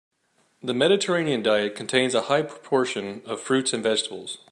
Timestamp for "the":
0.63-0.73